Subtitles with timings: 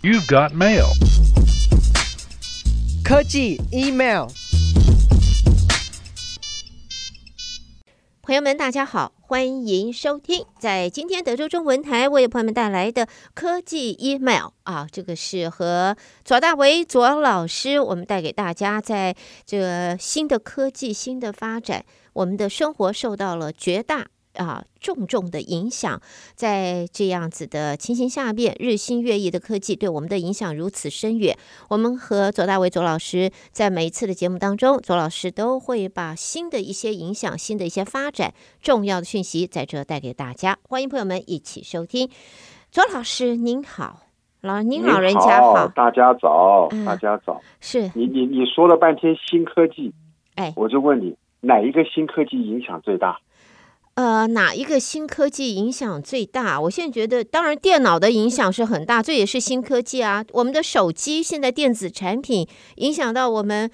[0.00, 0.86] You've got mail.
[3.04, 4.28] 科技 email。
[8.22, 24.06] 朋友们，大家好，欢迎收听在今天德州中文台为朋友们带来的科技 email 啊，这个是和左大为左老师，我们带给大家在这个新的科技、新的发展，我们的生活受到了绝大。
[24.38, 26.00] 啊，重重的影响，
[26.34, 31.36] 在这样子的情形下面，日新月异的科技对我们的影响如此深远。
[31.68, 40.56] 我们和左大为左老师在每一次的节目当中，左老师都会把新的一些影响、新的一些发展、重要的讯息在这带给大家。
[40.68, 42.08] 欢迎朋友们一起收听。
[42.70, 44.02] 左老师您好，
[44.42, 47.40] 老您老人家好，好大家早，大家早。
[47.42, 49.92] 嗯、是你你你说了半天新科技，
[50.36, 53.18] 哎，我就问你，哪一个新科技影响最大？
[53.98, 56.60] 呃，哪一个新科技影响最大？
[56.60, 60.24] 我现在觉得，当然电脑的影响是很大，这也是新科技啊。
[60.30, 63.68] 我们的手机现在电子产品影响到我们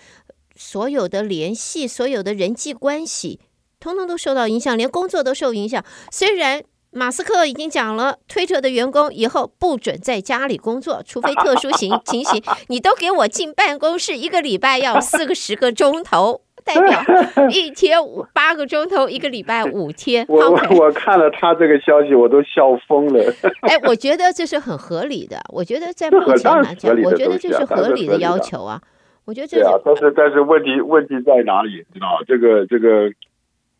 [0.56, 3.38] 所有的联系，所有的人际关系，
[3.78, 5.84] 通通都受到影响，连工作都受影响。
[6.10, 16.40] 虽然马斯克已经讲了，推特的员工以后不准在家里工作，除非特殊情 情形，你都给我进办公室，一个礼拜要四个十个钟头。
[16.64, 16.98] 代表
[17.52, 20.24] 一天五八个钟头，一个礼拜五天。
[20.28, 23.22] 我我看了他这个消息，我都笑疯了。
[23.62, 25.36] 哎， 我觉得这是很合理的。
[25.50, 28.80] 我觉得在目前来讲，我觉得这是合理的要求啊。
[29.26, 29.64] 我觉得这是。
[29.84, 31.84] 但是但是问题问题在哪里？
[31.92, 33.12] 知道这个这个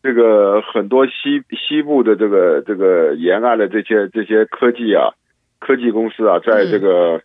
[0.03, 5.13] 这个很多西西部的这个这个沿岸的这些这些科技啊
[5.59, 7.21] 科技公司啊，在这个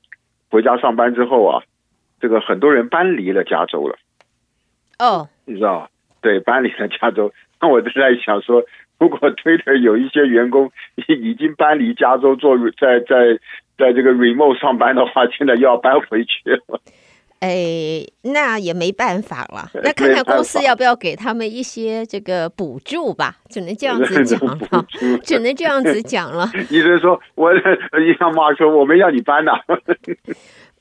[0.51, 1.63] 回家上班之后啊，
[2.21, 3.97] 这个很多人搬离了加州了。
[4.99, 5.29] 哦。
[5.51, 5.91] 你知道，
[6.23, 7.33] 对，搬离了加州。
[7.61, 8.63] 那 我就在想说，
[8.99, 10.71] 如果 Twitter 有一些员工
[11.09, 13.39] 已经搬离加州做在在
[13.77, 16.81] 在这个 remote 上班的话，现在又要搬回去了。
[17.41, 19.71] 哎，那也没办法了。
[19.83, 24.87] 那看看公司要不要给他们一些这个补助吧，只能这样子讲了，
[25.25, 26.47] 只能这样子讲了。
[26.69, 29.53] 医生说，我你像马说，我没要你搬呐。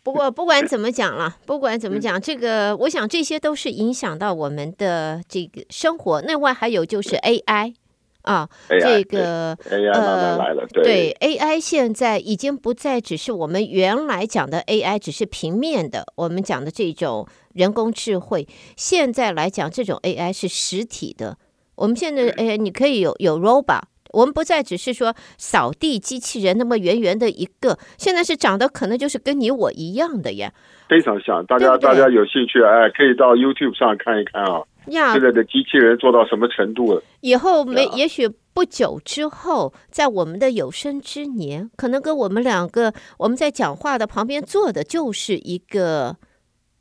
[0.09, 6.19] 不过不管怎么讲了，不管怎么讲，这个我想这些都是影响到我们的这个生活。
[6.21, 7.75] 另外还有就是 AI
[8.23, 18.47] 啊，AI, 这个 AI 呃来了，对，对 AI 现在已经不再只是我们原来讲的 AI，只是平面的，我们讲的这种人工智慧。
[18.75, 21.37] 现在来讲，这种 AI 是实体的。
[21.75, 23.83] 我们现在哎，你可以有有 robot。
[24.11, 30.51] 我们不再只是说扫地机器人那么圆圆的一个，现在是长得可能就是跟你我一样的呀，
[30.87, 31.45] 非常像。
[31.45, 34.61] 大家大家有兴趣哎，可以到 YouTube 上看一看啊。
[34.87, 37.03] 呀，现在的机器人做到什么程度了？
[37.21, 46.15] 以后没，也许不久之后，在我们的有生之年，可能跟我们两个我们在讲话的旁边坐的就是一个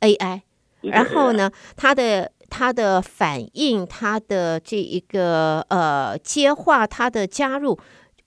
[0.01, 0.41] AI，
[0.81, 2.31] 然后呢，它的。
[2.49, 7.79] 他的反应，他的这一个呃接话，他的加入，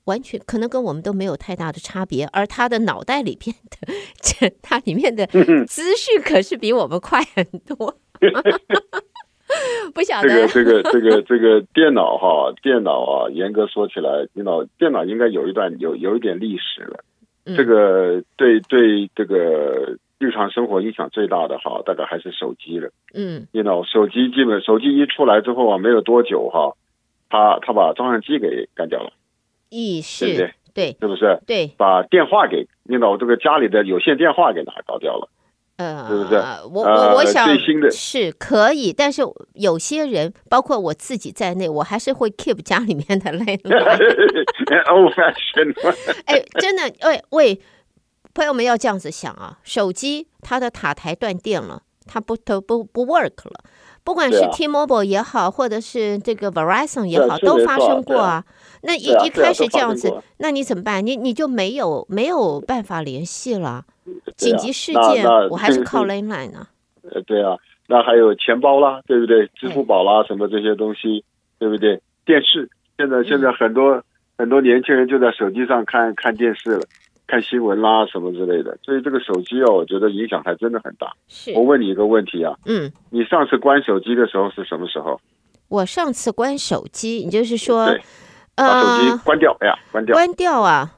[0.04, 2.24] 完全可能跟我们都没有太大的差别。
[2.32, 5.26] 而他的脑袋里边的这，他里面的
[5.66, 7.96] 资讯可是比我们快很多。
[9.92, 17.04] 不晓得这个这个这个这个电脑哈，电脑啊，严格说起来，电脑电脑应该有一段有有一点历史了。
[17.56, 19.98] 这个对对这个。
[20.22, 22.92] 日常生活影响最大的哈，大概还是手机了。
[23.12, 26.76] 嗯，你知道，手机基本手机一出来之后啊，没有多久哈，
[27.28, 29.12] 他他把照相机给干掉了。
[29.68, 30.52] 意是，对不对？
[30.74, 31.40] 对，是不是？
[31.44, 35.28] 对，把电话给你知道，这个家里的有线电话给拿搞掉了。
[35.78, 36.36] 呃，是不是？
[36.72, 39.22] 我我我想最新的是可以，但是
[39.54, 43.70] 有些人，包括我自己在内，我还是会 keep 家里面的 那个。
[44.92, 45.74] Old fashion。
[46.26, 47.60] 哎，真的，喂喂。
[48.34, 53.64] 朋友们要这样子想啊，手机它的塔台断电了，它不都不不 work 了。
[54.04, 58.44] 不管是 T-Mobile 也好，或者是这个 Verizon 也好，都发生过啊。
[58.82, 61.06] 那一一开始这样子，那你怎么办？
[61.06, 63.84] 你你就没有没有办法联系了。
[64.36, 66.66] 紧急事件，我还是靠 landline 呢。
[67.12, 67.56] 呃，对啊，
[67.86, 69.46] 那还有钱包啦，对不对？
[69.54, 71.24] 支付宝啦，什么这些东西，
[71.60, 72.02] 对不对？
[72.24, 74.02] 电视，现在现在很多
[74.36, 76.82] 很多年轻人就在手机上看看电视了。
[77.32, 81.10] 看新闻啦，什么之类的，所以这个手机哦，我觉得影响还真的很大。
[81.28, 85.18] 是，我问你一个问题啊，嗯，你上次关手机的时候是什么时候？
[85.68, 88.02] 我上次关手机，你就是说，对，
[88.54, 90.96] 把手机关掉，哎呀，关掉，关掉啊，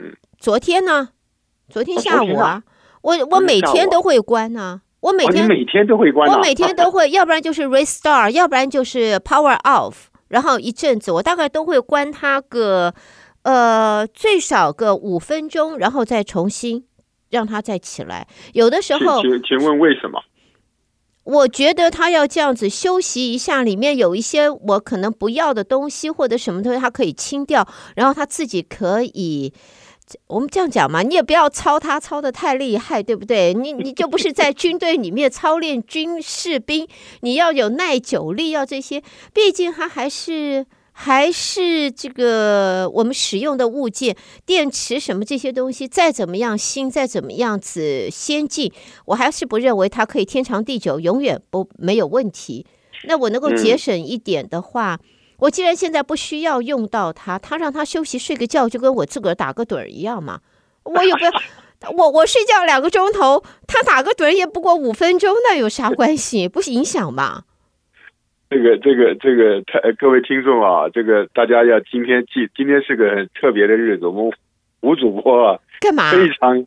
[0.00, 1.10] 嗯，昨天呢？
[1.68, 2.64] 昨天下午啊，
[3.02, 9.94] 我我每天都会关啊，我每天每天都会关，我每天都会， 要不然就是 restart，要不然就是 power off，
[10.26, 12.92] 然后一阵子我大概都会关它个。
[13.42, 16.86] 呃，最少个五分钟，然后再重新
[17.30, 18.26] 让他再起来。
[18.52, 20.22] 有的时候，请请问为什么？
[21.24, 29.52] 我觉得他要这样子休息一下，里面有一些我可能不要的东西或者什么东西，他可以清掉，然后他自己可以。
[30.26, 33.54] 我们这样讲嘛，你也不要操他操的太厉害，对不对？
[33.54, 36.88] 你你就不是在军队里面操练军士兵，
[37.20, 39.04] 你要有耐久力，要这些。
[39.32, 40.66] 毕竟他还是
[41.02, 44.14] 还是这个我们使用的物件，
[44.44, 48.70] 电池什么这些东西，再怎么样新，再怎么样子先进，
[49.06, 52.66] 我还是不认为它可以天长地久，永远不没有问题。
[53.04, 55.00] 那我能够节省一点的话。
[55.02, 55.06] 嗯
[55.40, 60.40] 我既然现在不需要用到它，它让它休息睡个觉，就跟我自个儿打个盹儿一样嘛。
[60.82, 61.32] 我有个，
[61.96, 66.46] 我我睡觉两个钟头，它打个盹儿也不过五分钟，那有啥关系？
[66.46, 67.44] 不影响嘛。
[68.50, 74.32] 这个这个这个，太各位听众啊，这个大家要今天记，今天是个很特别的日子，我们
[74.80, 76.10] 吴主播啊，干嘛？
[76.10, 76.66] 非常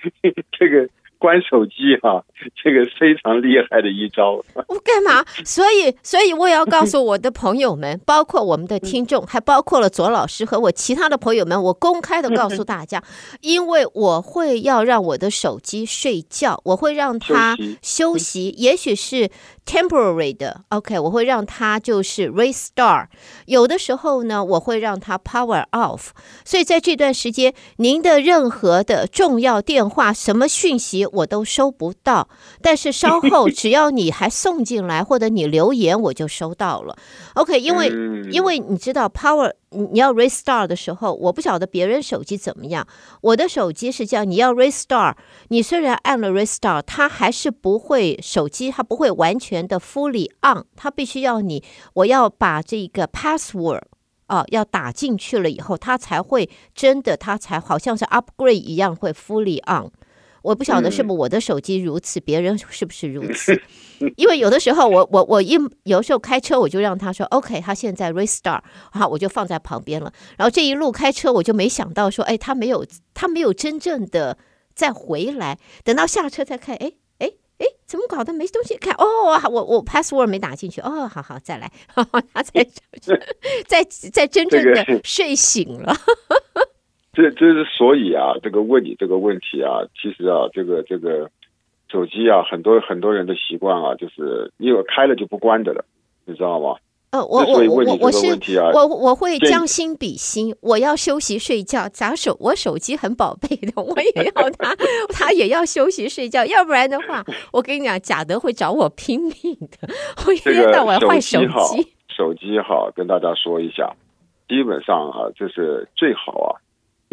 [0.56, 0.88] 这个。
[1.16, 2.22] 关手机哈、啊，
[2.62, 4.32] 这个非常厉害的一招。
[4.68, 5.24] 我干嘛？
[5.42, 13.02] 所以，所以我也要告诉我的朋友们， 包括我们的听众，还包括了左老师和我其他的朋友们，我公开的告诉大家，
[13.40, 19.30] 因为我会要让我的手机睡觉，我会让它休息，也许是。
[19.66, 23.06] Temporary 的，OK，我会让它就是 restart。
[23.46, 26.08] 有的时候呢，我会让它 power off。
[26.44, 32.28] 所以在这段时间，您的任何的重要电话、什么讯息我都收不到。
[32.60, 36.96] 但是稍后， 只要你还送进来或者你留言，我就收到了。
[37.34, 37.88] OK，因为
[38.30, 39.52] 因为你知道 power。
[39.74, 42.86] 你要 restart 的时候，我不晓得别人手机怎么样。
[43.20, 45.16] 我的手机是这样，你要 restart，
[45.48, 51.62] 你虽然按了 restart，它还是不会手机，它不会完全的 fully on，它必须要你，
[51.94, 53.82] 我要把这个 password
[54.26, 59.90] 啊，要打进去了以后，它才会真的，它才好像是 upgrade 一样会 fully on。
[60.44, 63.58] 我不晓得是不是我的手机如此，别人是不是如此？
[64.16, 68.60] 因为有的时候我我我一有时候开车我就让他说 OK，他现在 restart，
[68.92, 70.12] 好，我就放在旁边了。
[70.36, 74.36] 然后这一路开车我就没想到说，哎，他没有他没有真正的
[74.74, 78.92] 再回来，等到下车再看，哎哎哎，怎么搞的没东西看？
[78.98, 81.72] 哦，我我 password 没打进去，哦，好好再来，
[82.34, 82.62] 他才
[83.66, 83.82] 再
[84.12, 85.96] 再真正的睡醒了。
[87.14, 91.30] 这这是所以啊，这个问你这个问题啊，其实啊，这个这个
[91.90, 95.84] 手机啊，很多很多人的习惯啊，就是你有开了就不关的了，
[96.24, 96.76] 你知道吗？
[97.10, 98.26] 呃，我我我我是
[98.74, 104.74] 我我会将心比心，我要休息睡觉，咋手我手机很宝贝的，我也要 它，
[105.10, 109.32] 它也要休息睡觉，要不然的话，我跟你讲，贾德会找我拼命
[109.80, 109.88] 的，
[110.26, 111.86] 我一天到晚换手机。
[112.08, 113.94] 手机好，跟大家说一下，
[114.48, 116.58] 基本上啊，就是最好啊。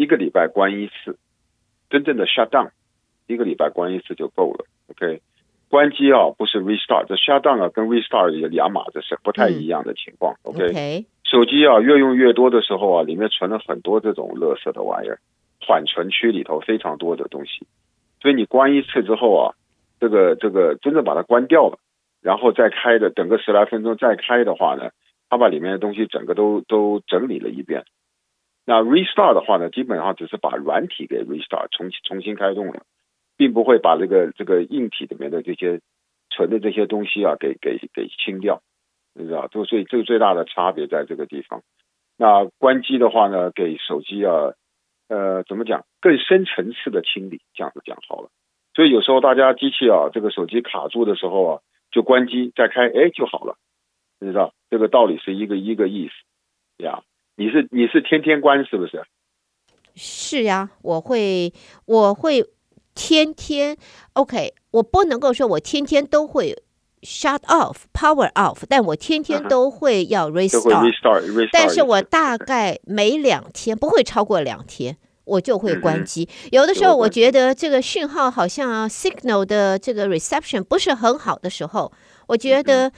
[0.02, 1.16] 一个礼拜关一次，
[1.88, 2.70] 真正的 shut down，
[3.28, 4.66] 一个礼拜关一次就够了。
[4.90, 5.20] OK，
[5.68, 10.34] 关机啊，不是 restart，这 shut down 啊跟 restart 有两码子事，不太一样的情况。
[10.42, 11.04] 嗯、OK，, okay.
[11.22, 15.20] 手机啊越用越多的时候啊，里面存了很多这种垃圾的玩意儿，
[15.64, 17.64] 缓存区里头非常多的东西，
[18.20, 19.54] 所以你关一次之后啊，
[20.00, 21.78] 这个这个真正把它关掉了，
[22.20, 24.90] 然后再开的，等个十来分钟再开的话呢，
[25.30, 27.84] 它把里面的东西整个都都整理了一遍。
[28.64, 32.84] 那 restart 的话呢，基本上只是把软体给 restart 重重新开动了，
[33.36, 35.80] 并不会把这个这个硬体里面的这些
[36.30, 38.62] 存的这些东西啊给给给清掉，
[39.14, 39.48] 你知道？
[39.48, 41.62] 就所以这个最大的差别在这个地方。
[42.16, 44.54] 那关机的话呢，给手机啊，
[45.08, 45.84] 呃，怎么讲？
[46.00, 48.30] 更深层次的清理，这样子讲好了。
[48.74, 53.56] 所以有时候大家机器啊，这个手机卡住的时候啊，就关机再开，哎，就好了，
[54.20, 54.54] 你知道？
[54.70, 57.02] 这个道理是一个一个意思，呀。
[57.36, 59.02] 你是你是天天关是不是？
[59.94, 61.52] 是呀，我会
[61.84, 62.44] 我会
[62.94, 63.76] 天天
[64.14, 66.56] OK，我不能够说我天天都会
[67.02, 71.48] shut off power off，但我天天都会要 restart，uh-huh.
[71.52, 76.28] 但是我大概每两天不会超过两天，我就会关机。
[76.44, 81.92] 嗯、有的时候我觉得这个讯号好像 signal 的这个 reception 不是很好的时候，
[82.28, 82.92] 我觉得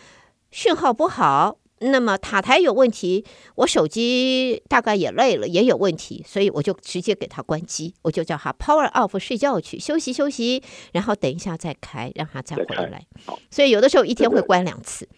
[0.50, 1.56] 讯号不好。
[1.90, 3.24] 那么塔台有问题，
[3.56, 10.62] 我手机大概也累了，也有问题，所以我就直接给它关机，我就叫它 power off 睡觉去休息休息，
[10.92, 13.02] 然后等一下再开，让它再回来。
[13.50, 15.08] 所以有的时候一天会关两次，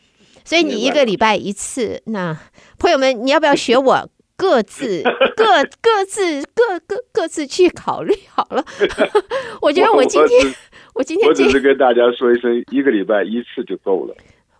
[0.44, 2.02] 所以你一个礼拜一次。
[2.06, 2.38] 那
[2.78, 4.08] 朋友们，你要不要学我？
[4.38, 5.02] 各自
[5.35, 5.46] 各
[5.80, 8.62] 各自各各各自去考虑好了。
[9.62, 10.52] 我觉得我今天我，
[10.96, 14.14] 我今天我只是跟大家说一声，一个礼拜一次就够了。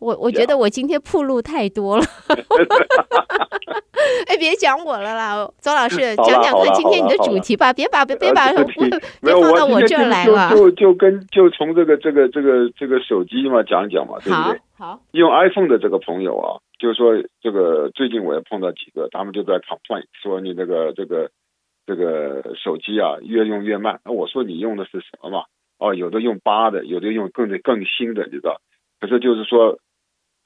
[0.07, 2.05] 我我觉得我今天铺路太多了。
[4.29, 10.51] 哎，别讲我了啦，周老师讲讲看今天你的主题吧，别把别别把别放到我这儿来了。
[10.51, 14.61] 就就跟就从这个这个这个这个手机嘛讲讲嘛，对不对？
[14.79, 21.29] 好，用 iPhone 的这个朋友啊，就是说这个最近我也碰到几个，他们就在 complain 说你这个这个
[21.85, 23.99] 这个手机啊越用越慢。
[24.05, 25.43] 那我说你用的是什么嘛？
[25.79, 28.61] 哦，有的用八的，有的用更更新的，你知道？
[29.01, 29.79] 可是就是说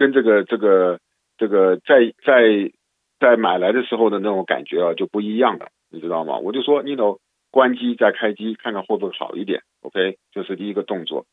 [0.01, 0.99] 跟这个这个
[1.37, 2.73] 这个在在。
[3.21, 6.39] 在买来的时候的那种感觉啊就不一样了，你知道吗？
[6.39, 7.19] 我就说你 know
[7.51, 9.61] 关机再开机，看看会不会好一点。
[9.83, 11.27] OK，这是第一个动作。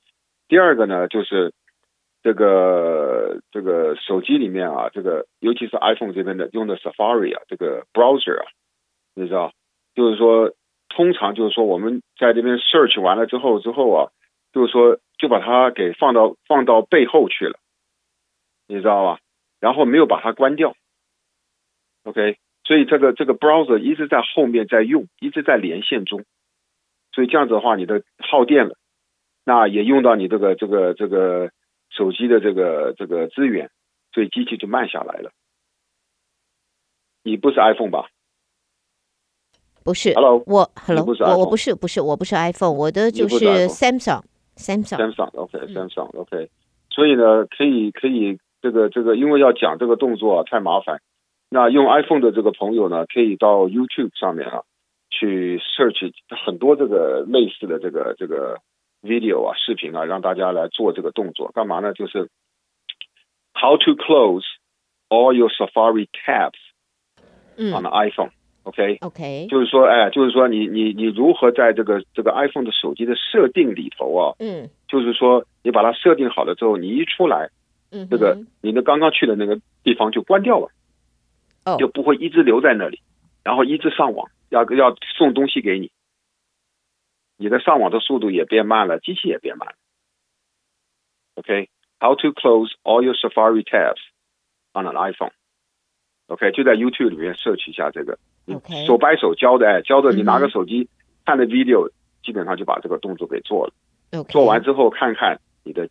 [0.50, 1.54] 第二个呢，就是
[2.24, 8.46] 这个这个手机里面啊，这个尤其是 iPhone 这边的用的 Safari 啊，这个 browser 啊，
[9.16, 9.54] 你知道，
[9.96, 10.52] 就是说
[10.90, 14.12] 通常就是说我们在这边 search 完了之后之后啊，
[14.52, 17.58] 就是说就把它给放到放到背后去了，
[18.68, 19.20] 你知道吧？
[19.60, 20.76] 然后没有把它关掉。
[22.04, 26.24] OK，所以这个这个 browser 一直在后面在用，一直在连线中，
[27.12, 28.78] 所以这样子的话，你的耗电了，
[29.44, 31.52] 那也用到你这个这个这个
[31.90, 33.72] 手机的这个这个资源，
[34.14, 35.32] 所以机器就慢下来了。
[37.24, 38.10] 你不是 iPhone 吧？
[39.84, 46.50] 不是，Hello，我 Hello，我我不是不是我不是 iPhone，我的就是 Samsung，Samsung，Samsung，OK，Samsung，OK，、嗯、
[46.90, 51.00] 所以呢，可以可以这个这个，因为要讲这个动作啊，太麻烦。
[51.50, 54.64] 那用 iPhone 的这个朋友呢，可以到 YouTube 上面啊，
[55.10, 56.12] 去 search
[56.46, 58.58] 很多这个类似的这个这个
[59.02, 61.94] video 啊视频啊，让大家来做这个动作，干嘛呢？
[61.94, 62.28] 就是
[63.54, 64.44] How to close
[65.08, 66.60] all your Safari tabs
[67.56, 77.50] on the iPhone，OK？、嗯、OK，就是说，哎，就是说你你你如何在这个这个 iPhone 的手机的设定里头啊，嗯，就是说你把它设定好了之后，你一出来，
[77.91, 80.72] 嗯，这个你的刚刚去的那个地方就关掉了。
[81.77, 83.01] 就不会一直留在那里，
[83.44, 85.91] 然后一直上网，要要送东西给你，
[87.36, 89.75] 你的上网的速度也变慢了，机器也变慢了。
[91.36, 94.00] OK，How to close all your Safari tabs
[94.72, 98.17] on an iPhone？OK，、就在 YouTube 里面 search 一下这个
[98.48, 100.88] ，OK，手把手教的，哎，教的你拿个手机
[101.25, 101.91] 看的 video，
[102.24, 103.74] 基本上就把这个动作给做了。
[104.17, 105.89] OK，做完之后看看你的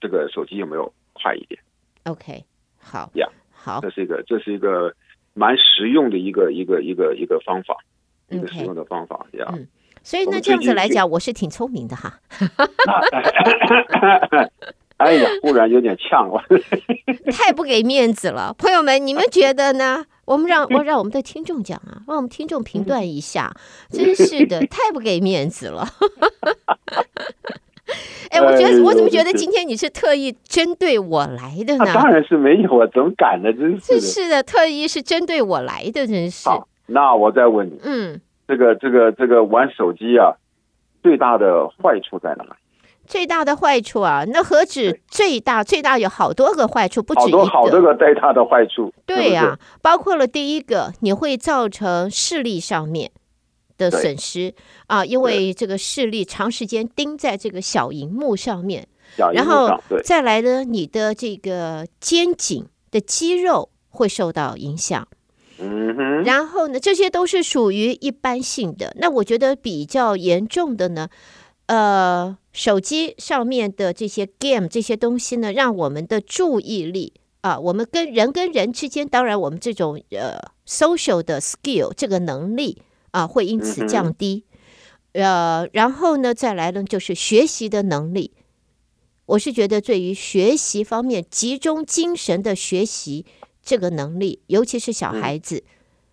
[0.00, 1.60] 这个手机有没有快一点。
[2.04, 2.44] OK，
[2.78, 4.94] 好呀好，这是一个，这是一个。
[5.38, 7.76] 蛮实用的一个一个一个一个方法，
[8.30, 9.44] 一个实用的方法呀。
[9.52, 9.68] 嗯，
[10.02, 12.18] 所以那这样子来讲，我是挺聪明的哈。
[14.96, 16.42] 哎呀，忽然有点呛了，
[17.30, 20.06] 太不给面子了，朋友们，你们觉得呢？
[20.24, 23.54] 我们让我让我们的听众讲啊，让我们听众评断一下，
[23.90, 25.86] 真是的，太不给面子了。
[28.36, 31.84] 哎，我觉得我怎么觉得今天你是特意针对我来的呢？
[31.84, 33.52] 啊、当然是没有啊，怎么敢呢？
[33.52, 36.48] 真是的， 是的，特意是针对我来的，真是。
[36.48, 40.36] 好，那我再问你，嗯，这个这个这个玩手机啊，
[41.02, 42.50] 最大的坏处在哪里？
[43.06, 45.62] 最大的坏处啊，那何止最大？
[45.62, 47.38] 最大有好多个坏处，不止一个。
[47.38, 48.92] 好多好多个最大的坏处。
[49.06, 53.12] 对呀、啊，包括了第一个，你会造成视力上面。
[53.76, 54.54] 的损失
[54.86, 58.88] 啊，因为这个视力长时间盯在这个小荧幕上面，
[59.32, 65.06] 然后再来呢，你的这个肩颈的肌肉会受到影响。
[65.58, 68.94] 嗯哼，然后呢，这些都是属于一般性的。
[68.98, 71.08] 那我觉得比较严重的呢，
[71.66, 82.82] 呃，手机上面的这些 game 这些东西呢，让我们的注意力啊，我们跟人跟人之间，当然我们这种呃 social 的 skill 这个能力。
[83.10, 84.44] 啊，会因此降低，
[85.12, 88.32] 呃，然后呢，再来呢，就是学习的能力。
[89.26, 93.26] 我是觉得，对于学习方面，集中精神的学习
[93.62, 95.64] 这个能力，尤其是小孩子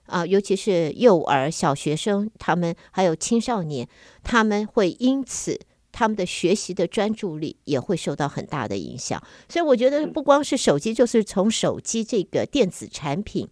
[0.07, 3.87] 啊，尤其是幼儿、小学生，他们还有青少年，
[4.23, 5.59] 他们会因此
[5.91, 9.21] 他们的学习的专注力也会受到很大的影响。
[9.47, 13.47] 所以，我觉得不光是手机，就是从手机这个电子产品。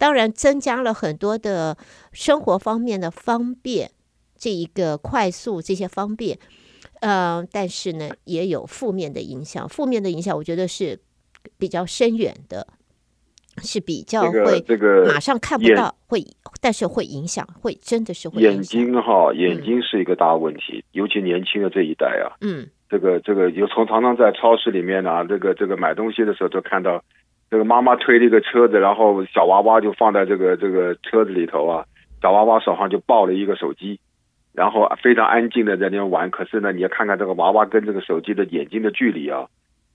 [0.00, 1.76] 当然，增加了很多的
[2.10, 3.90] 生活方面的方便，
[4.34, 6.38] 这一个快速这些方便，
[7.02, 9.68] 呃，但是呢，也有负面的影响。
[9.68, 10.98] 负面的影响，我觉得是
[11.58, 12.66] 比较深远的，
[13.58, 16.24] 是比较会这个马上看不到，会，
[16.62, 18.80] 但是会影响，会真的是会影响。
[18.80, 27.04] 眼睛哈，眼睛是一个大问题，嗯、尤其年轻的这一代啊，嗯，这个这个有从常常在超市里面啊，这个这个买东西的时候都看到。
[27.50, 31.84] 这个妈妈推了一个车子，然后小娃娃就放在这个这个车子里头啊，
[32.22, 33.98] 小娃娃手上就抱了一个手机，
[34.52, 36.30] 然后非常安静的在那边玩。
[36.30, 39.48] 可是呢，你要看看这个娃娃跟这个手机的眼睛的距离啊，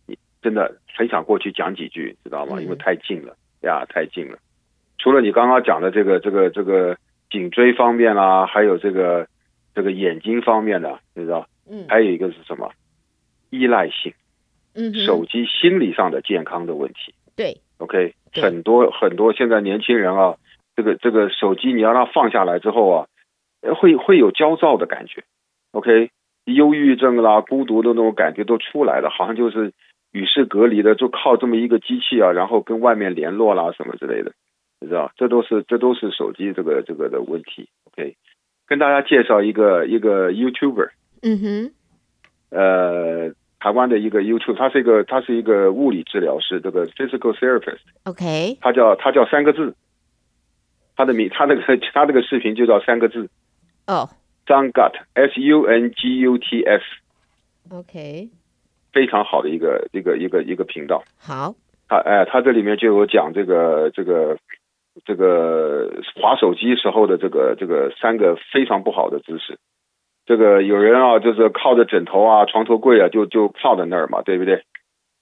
[0.05, 2.57] 你真的很想过去讲几句，知道吗？
[2.59, 4.37] 嗯、因为太近了呀，太近了。
[4.97, 6.97] 除了你刚刚讲的这个这个这个
[7.29, 9.27] 颈椎方面啦、啊，还有这个
[9.73, 11.47] 这个眼睛方面的，你知道？
[11.69, 12.69] 嗯，还有一个是什么？
[13.49, 14.13] 依赖性。
[14.73, 17.13] 嗯，手机心理上的健康的问题。
[17.35, 18.43] 对，OK，对。
[18.43, 20.35] 很多很多现在年轻人啊，
[20.75, 23.07] 这个这个手机你要让他放下来之后啊，
[23.79, 25.23] 会会有焦躁的感觉
[25.71, 26.11] ，OK，
[26.45, 29.73] 忧郁症啦、孤独的那种感觉都出来了，好像就是
[30.11, 34.31] 与世隔离的，就靠这么一个机器啊，然后跟外面联络啦什么之类的。
[34.81, 37.69] 你知道，这都是这都是手机这个这个的问题。
[37.85, 38.15] OK，
[38.67, 40.89] 跟大家介绍一个一个 YouTuber，
[41.21, 41.73] 嗯哼，
[42.51, 43.33] 呃，
[43.65, 47.79] 台湾的一个 YouTube，他是一个他是一个物理治疗师，这个 physical therapist。
[48.03, 49.73] OK，他叫他叫三个字，
[50.95, 53.27] 他的名他那个 他那个视频就叫三个字。
[53.87, 54.07] 哦
[54.45, 56.83] ，Sungut，S U N G U T S。
[57.71, 58.29] OK，
[58.93, 61.03] 非常好的一个一个一个一个频道。
[61.17, 61.55] 好，
[61.89, 64.37] 他哎，他这里面就有讲这个这个。
[65.03, 69.59] 这个划手机时候的这个这个三个非常不好的姿势，
[70.25, 74.63] 这个有人啊，就是靠着枕头啊、床头柜啊，就就靠在那儿嘛，对不对？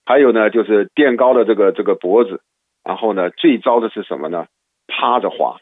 [0.05, 2.41] 还有呢，就是垫高的这个这个脖子，
[2.83, 4.47] 然后呢，最糟的是什么呢？
[4.87, 5.57] 趴着滑，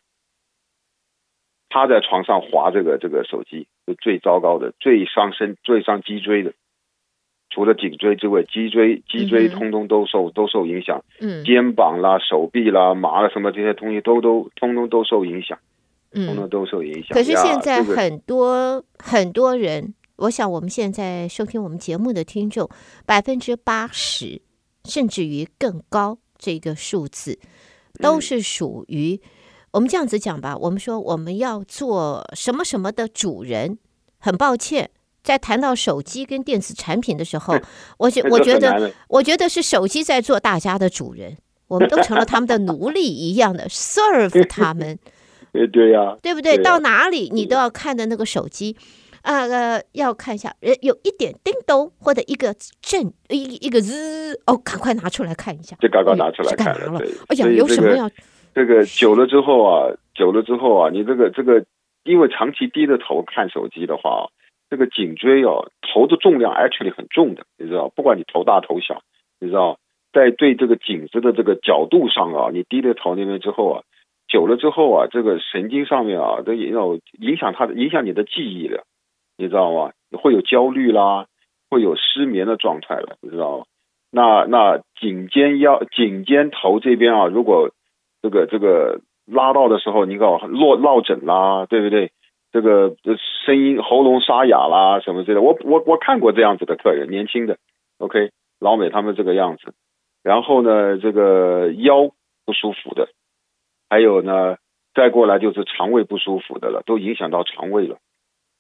[1.70, 6.54] 趴在床上滑这个这个手机，是最糟糕的，最伤身、最伤脊椎的。
[7.50, 15.71] 除了颈椎之外，脊椎脊椎通通都受、嗯、都受影响，嗯，肩膀啦、手臂啦、麻了什么这些东西都都通通都受影响，嗯，
[16.14, 17.10] 通通都受影响。
[17.12, 22.70] 可是现在很多、很多人，我想我们现在收听我们节目的听众，
[23.06, 24.42] 百分之八十
[24.86, 27.40] 甚至于更高，这个数字
[28.00, 29.30] 都是属于、嗯、
[29.72, 30.58] 我们这样子讲吧。
[30.58, 33.78] 我们说我们要做什么什么的主人，
[34.20, 34.92] 很抱歉。
[35.24, 37.56] 在谈到手机跟电子产品的时候，
[38.00, 41.38] 我觉我觉得，我觉得是手机在做大家的主人，
[41.68, 44.98] 我们都成了他们的奴隶一样的 serve 他们。
[45.52, 46.58] 对呀，对不对？
[46.58, 48.76] 到哪里你都要看的那个手机，
[49.22, 55.76] 啊呃，要看一下，有一点叮咚或者一个震一一个滋，哦，赶快拿出来看一下。
[55.80, 57.02] 就刚刚拿出来看了。
[57.28, 58.10] 哎呀，有什么要？
[58.54, 61.66] 这个久了之后啊，久了之后啊，你这个这个，
[62.04, 64.30] 因为长期低着头看手机的话。
[64.72, 69.02] 这个颈椎哦，头的重量 actually 很重的，你知道，不管你头大头小，
[69.38, 69.78] 你知道，
[70.14, 73.84] 在对这个颈子的这个角度上啊，你低着头那边之后啊，
[74.32, 78.84] 久了之后啊，这个神经上面啊，都有影响他的，影响你的记忆了，
[79.38, 79.92] 你知道吗？
[80.12, 81.26] 会有焦虑啦，
[81.70, 83.66] 会有失眠的状态了，你知道吗？
[84.10, 87.72] 那那颈肩腰、颈肩头这边啊，如果
[88.22, 92.12] 这个这个拉到的时候，你搞落落枕啦，对不对？
[92.54, 92.96] 这个
[93.46, 97.58] 声音喉咙沙哑啦，什么之类的，我我我看过这样子的客人，年轻的
[97.98, 99.74] ，OK，老美他们这个样子，
[100.22, 102.10] 然后呢，这个腰
[102.46, 103.08] 不舒服的，
[103.92, 104.56] 还有呢，
[104.96, 107.98] 再过来就是肠胃不舒服的了，都影响到肠胃了，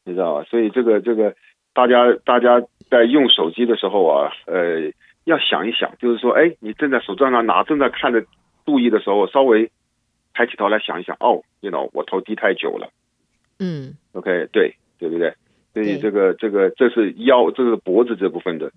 [0.03, 0.43] 你知道吧？
[0.43, 1.33] 所以这个这个
[1.73, 4.91] 大家大家在用手机的时候啊，呃，
[5.23, 8.25] 要想一想，就是说，哎，你正在手上拿，正在看着，
[8.65, 9.71] 注意的时候，稍微
[10.33, 12.89] 抬起头来想一想，哦，you know，我头低太久了。
[13.57, 15.33] 嗯，OK，对，对不对？
[15.73, 18.73] 所以这个这个这是腰，这是脖子这部分的。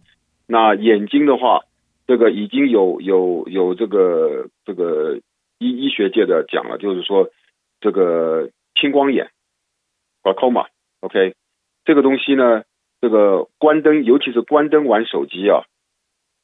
[0.46, 1.62] 那眼睛的话，
[2.06, 5.18] 这个已经有有有这个这个
[5.64, 7.30] 医医学界的讲了，就是说
[7.80, 9.30] 这个青光眼
[10.22, 11.34] ，glaucoma，OK，
[11.84, 12.64] 这个东西呢，
[13.00, 15.64] 这个关灯，尤其是关灯玩手机啊，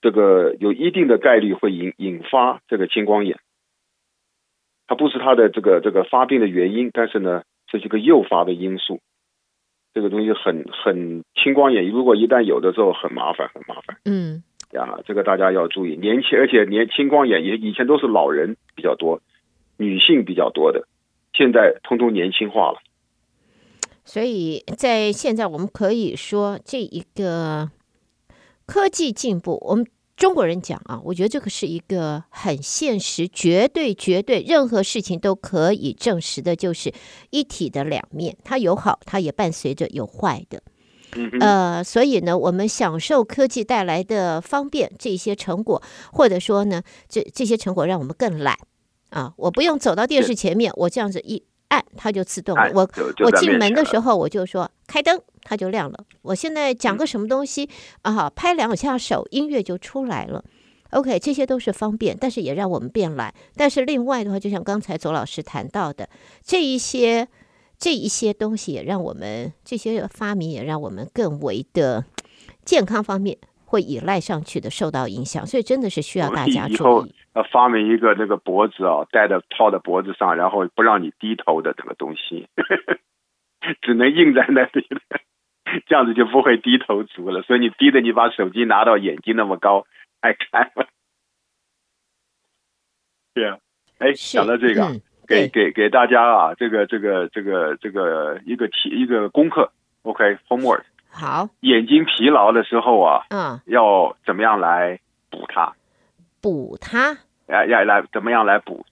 [0.01, 3.39] 这个有一定的概率会引引发这个青光眼。
[4.87, 7.43] 它不是它的这个这个发病的原因，但是呢。
[7.73, 8.99] 这是个诱发的因素，
[9.95, 13.97] 这个东西很很青光眼，如果一旦有的时候很麻烦，很麻烦。
[14.05, 19.21] 嗯，呀，这个大家要注意，年轻而且年青光眼也以前都是老人比较多，
[19.77, 20.87] 女性比较多的，
[21.33, 22.79] 现在通通年轻化了。
[24.05, 27.71] 所以在现在我们可以说这一个
[28.67, 29.87] 科技进步，我们。
[30.17, 36.93] 中国人讲啊，我觉得这个是一个很现实、绝对、绝对，任何事情都可以证实的，就是
[37.31, 40.63] 一体的两面，它有好，它也伴随着有坏的。
[41.41, 48.57] 呃，所以呢，我们享受科技带来的方便，这些成果，或者说呢，这这些成果让我们更懒
[49.11, 51.45] 啊，我不用走到电视前面，我这样子一。
[51.71, 52.69] 按它就自动了。
[52.75, 52.81] 我
[53.25, 56.05] 我进门的时候我就说开灯，它就亮了。
[56.23, 57.71] 我现在讲个什么东西
[58.03, 60.45] 啊，拍两下手，音乐就出来了。
[60.91, 63.33] OK，这些都是方便，但是也让我们变懒。
[63.55, 66.09] 但是另外的话，就像刚才左老师谈到的，
[66.43, 67.29] 这一些
[67.81, 72.05] 这一些东西也让我们这些发明也让我们更为的
[72.63, 76.75] 健康方面会依赖上去的，受到影响，所以真的是需要大家注意。
[76.75, 82.49] 以后要发明一个那个脖子啊，戴的套在脖子上，然后不让你低头的这个东西，
[83.81, 85.01] 只能硬在那里了，
[85.87, 87.41] 这样子就不会低头族了。
[87.43, 89.87] 所以你低的，你把手机拿到眼睛那么高，
[90.21, 90.87] 爱看了？
[93.33, 93.59] 对啊，
[93.99, 99.71] 哎，讲到这个，嗯、给给给大家啊，这个这个这个这个一个题一个功课
[100.03, 100.83] ，OK，homework。
[101.13, 105.73] 好，眼睛疲劳的时候啊，嗯，要怎么样来补它？
[106.41, 107.17] 补它？
[107.49, 108.85] 要要来怎么样来补？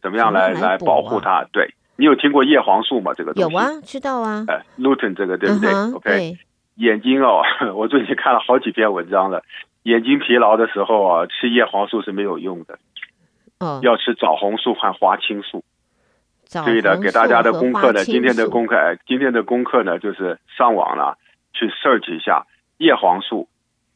[0.00, 1.44] 怎么样来来，保护它？
[1.52, 3.12] 对，你有听过叶黄素吗？
[3.14, 4.44] 这个东西有啊，知道啊。
[4.46, 6.36] 呃，lutein 这个对不对？OK，
[6.76, 7.42] 眼睛哦，
[7.76, 9.42] 我最近看了好几篇文章了。
[9.84, 12.78] 眼睛疲劳的时候啊，吃叶黄素是没有用的。
[13.60, 15.64] 哦，要吃枣红素和花青素。
[16.64, 21.18] 对的，给大家的功课呢，今天的功课，今天的功课呢，就是上网了，
[21.52, 22.46] 去 search 一下
[22.78, 23.48] 叶黄素、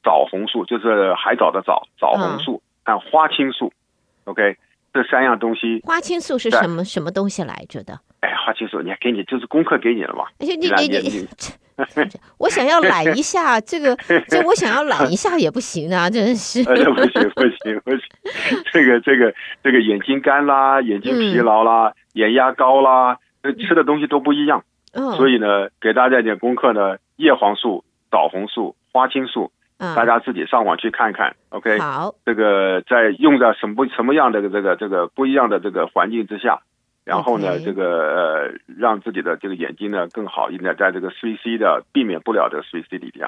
[0.05, 3.73] 枣红素，就是海藻的枣，枣红素，和花青素
[4.25, 4.59] ，OK，
[4.93, 5.81] 这三样东西。
[5.85, 7.99] 花青素是什么什么东西来着的？
[8.21, 10.27] 哎，花青素，你看给你就是功课给你了嘛？
[10.39, 11.29] 你你你你，
[12.39, 13.97] 我想要懒一下，这个
[14.29, 16.63] 这我想要懒一下也不行啊，真是。
[16.65, 18.01] 不行不行不行，
[18.73, 21.93] 这个这个这个眼睛干啦，眼睛疲劳啦。
[22.15, 23.17] 眼压高啦，
[23.67, 36.61] 吃的东西都不一样，嗯，所以呢，给大家一点功课呢，叶黄素、枣红素、花青素，嗯，大家自己上网去看看，OK，好，这个在用在什么什么样的这个这个不一样的这个环境之下，
[37.05, 43.27] 然后呢，这个呃，让自己的这个眼睛呢更好一点，在这个 3C 的避免不了的 3C 里边，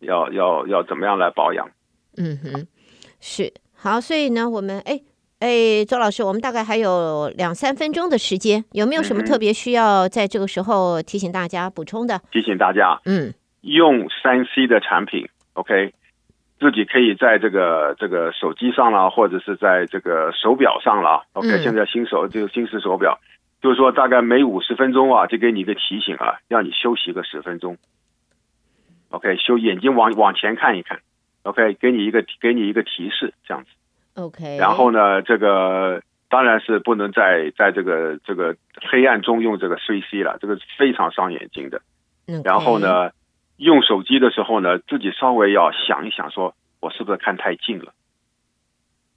[0.00, 1.70] 要要要怎么样来保养？
[2.16, 2.66] 嗯哼，
[3.20, 5.00] 是好，所以呢，我们哎。
[5.40, 12.20] 哎，周老师，我们大概还有两三分钟的时间，有没有什么特别需要在这个时候提醒大家补充的？
[12.32, 15.94] 提醒大家，嗯，用三 C 的产品，OK，
[16.58, 23.18] 自己可以在这个这个手机上啦，或者是在这个手表上啦，OK，嗯，现在新手这个新式手表，
[23.62, 27.78] 就是说大概每五十分钟啊，就给你一个提醒啊，让你休息个十分钟
[29.10, 31.00] ，OK，休眼睛往往前看一看
[31.44, 33.70] ，OK，给你一个给你一个提示，这样子。
[34.14, 38.56] OK，然后呢，这个当然是不能在在这个这个
[38.90, 41.80] 黑暗中用这个 CC 了，这个非常伤眼睛的。
[42.26, 42.44] Okay.
[42.44, 43.10] 然后呢，
[43.58, 47.92] 用手机的时候呢，自己稍微要想一想，说我是不是看太近了。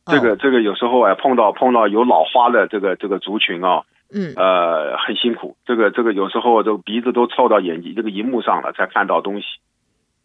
[0.04, 0.16] Oh.
[0.16, 5.56] 这个这个有时候啊，碰到碰到有老花的这个这个族群啊，嗯，呃，很辛苦。
[5.66, 9.46] 这个这个有时候这个鼻子都凑到眼睛这个荧幕上了，才看到东西。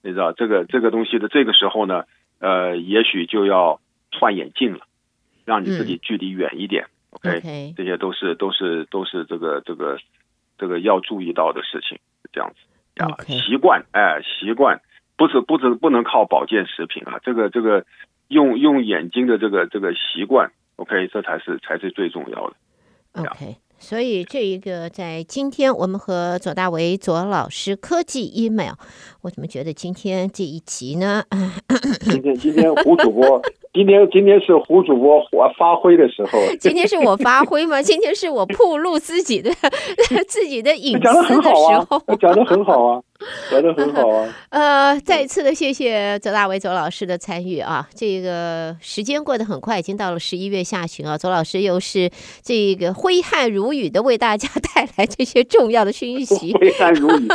[0.03, 2.05] 你知道这个这个东西的这个时候呢，
[2.41, 3.81] 呃，也许就要。
[4.19, 4.87] 换眼镜了，
[5.45, 6.85] 让你自己距离远一点。
[6.85, 9.99] 嗯、OK，, okay 这些都是都是都是这个这个
[10.57, 11.99] 这个要注意到的事情。
[12.33, 12.66] 这样子
[12.97, 14.81] 啊习惯哎，习惯
[15.17, 17.85] 不是不是不能靠保健食品啊，这个这个
[18.29, 22.57] 用用眼睛的这个这个习惯，OK，这才是才是最重要的。
[23.23, 23.57] OK。
[23.79, 28.73] 所以这一个在今天我们和左大为左老师科技 email，
[29.21, 31.23] 我怎么觉得今天这一集呢？
[32.01, 33.39] 今天今天胡主播，
[33.77, 36.39] 今天今天是胡主播我发挥的时候。
[36.59, 37.81] 今天是我发挥吗？
[37.85, 39.51] 今天是我暴露自己的
[40.27, 42.03] 自己的隐私的时候。
[42.19, 43.03] 讲的很好啊。
[43.51, 44.35] 讲的很好啊！
[44.51, 47.89] 呃，再一次的谢谢左大为左老师的参与啊！
[47.95, 51.17] 这个时间过得很快，已经到了十一月下旬啊。
[51.17, 52.11] 左老师又是
[52.43, 56.53] 这个挥汗如雨的为大家带来这些重要的讯息。
[56.55, 57.27] 挥汗如雨，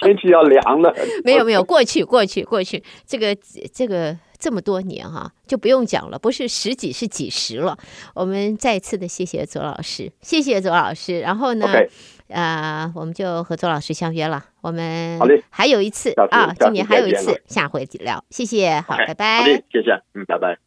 [0.00, 0.92] 天气要凉了。
[1.24, 3.36] 没有没有，过去过去过去，这个
[3.72, 7.76] 这个这么多年哈、啊，就不用讲了，不是十几是几十了。
[8.14, 11.20] 我们再次的谢谢左老师，谢谢左老师。
[11.20, 11.88] 然后呢？Okay.
[12.28, 14.44] 呃，我们就和左老师相约了。
[14.60, 18.22] 我们还有一次啊，今年还有一次，下回聊。
[18.28, 19.44] 谢谢，好，拜拜。
[19.72, 20.58] 谢谢，嗯，拜拜。